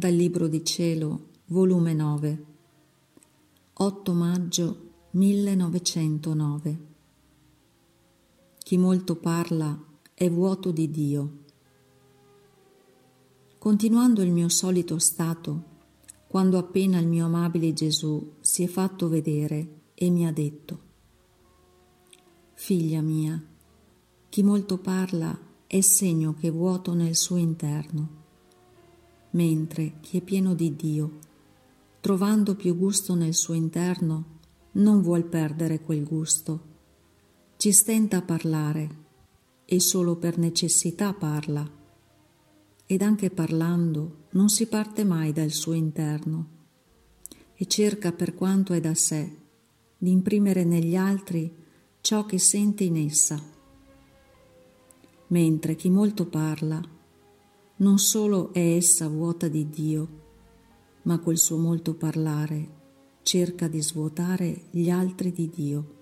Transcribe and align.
Dal 0.00 0.14
Libro 0.14 0.48
di 0.48 0.64
Cielo, 0.64 1.26
volume 1.48 1.92
9, 1.92 2.44
8 3.74 4.12
maggio 4.14 4.92
1909. 5.10 6.78
Chi 8.56 8.78
molto 8.78 9.16
parla 9.16 9.78
è 10.14 10.30
vuoto 10.30 10.70
di 10.70 10.90
Dio. 10.90 11.32
Continuando 13.58 14.22
il 14.22 14.30
mio 14.32 14.48
solito 14.48 14.98
stato, 14.98 15.64
quando 16.26 16.56
appena 16.56 16.98
il 16.98 17.06
mio 17.06 17.26
amabile 17.26 17.74
Gesù 17.74 18.36
si 18.40 18.62
è 18.62 18.68
fatto 18.68 19.06
vedere 19.06 19.80
e 19.92 20.08
mi 20.08 20.26
ha 20.26 20.32
detto, 20.32 20.80
Figlia 22.54 23.02
mia, 23.02 23.38
chi 24.30 24.42
molto 24.42 24.78
parla 24.78 25.38
è 25.66 25.80
segno 25.82 26.32
che 26.32 26.48
è 26.48 26.50
vuoto 26.50 26.94
nel 26.94 27.14
suo 27.14 27.36
interno 27.36 28.19
mentre 29.30 29.94
chi 30.00 30.18
è 30.18 30.20
pieno 30.20 30.54
di 30.54 30.74
Dio, 30.74 31.18
trovando 32.00 32.54
più 32.54 32.76
gusto 32.76 33.14
nel 33.14 33.34
suo 33.34 33.54
interno, 33.54 34.38
non 34.72 35.02
vuol 35.02 35.24
perdere 35.24 35.80
quel 35.80 36.04
gusto. 36.04 36.68
Ci 37.56 37.72
stenta 37.72 38.18
a 38.18 38.22
parlare 38.22 38.88
e 39.64 39.80
solo 39.80 40.16
per 40.16 40.38
necessità 40.38 41.12
parla. 41.12 41.78
Ed 42.86 43.02
anche 43.02 43.30
parlando 43.30 44.26
non 44.30 44.48
si 44.48 44.66
parte 44.66 45.04
mai 45.04 45.32
dal 45.32 45.50
suo 45.50 45.74
interno 45.74 46.58
e 47.54 47.66
cerca 47.66 48.12
per 48.12 48.34
quanto 48.34 48.72
è 48.72 48.80
da 48.80 48.94
sé 48.94 49.36
di 49.96 50.10
imprimere 50.10 50.64
negli 50.64 50.96
altri 50.96 51.54
ciò 52.00 52.24
che 52.24 52.38
sente 52.38 52.84
in 52.84 52.96
essa. 52.96 53.40
Mentre 55.28 55.76
chi 55.76 55.90
molto 55.90 56.26
parla 56.26 56.82
non 57.80 57.98
solo 57.98 58.52
è 58.52 58.76
essa 58.76 59.08
vuota 59.08 59.48
di 59.48 59.68
Dio, 59.68 60.08
ma 61.02 61.18
col 61.18 61.38
suo 61.38 61.56
molto 61.56 61.94
parlare 61.94 62.78
cerca 63.22 63.68
di 63.68 63.80
svuotare 63.80 64.64
gli 64.70 64.90
altri 64.90 65.32
di 65.32 65.48
Dio. 65.48 65.99